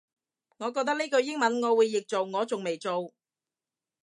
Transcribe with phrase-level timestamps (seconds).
[0.57, 3.13] 我覺得呢句英文我會譯做我仲未做